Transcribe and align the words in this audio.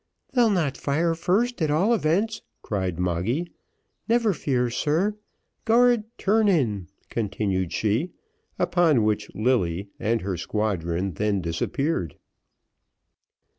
"They'll 0.33 0.49
not 0.49 0.77
fire 0.77 1.13
first 1.13 1.61
at 1.61 1.69
all 1.69 1.93
events," 1.93 2.41
cried 2.63 2.97
Moggy, 2.97 3.51
"never 4.09 4.33
fear, 4.33 4.71
sir. 4.71 5.15
Guard, 5.63 6.05
turn 6.17 6.47
in," 6.47 6.87
continued 7.11 7.71
she; 7.71 8.13
upon 8.57 9.03
which, 9.03 9.29
Lilly 9.35 9.89
and 9.99 10.21
her 10.21 10.37
squadron 10.37 11.11
then 11.11 11.39
disappeared. 11.39 12.15